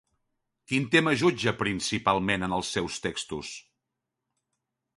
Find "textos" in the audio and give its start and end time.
3.07-3.55